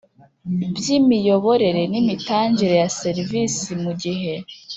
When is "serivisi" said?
3.01-3.69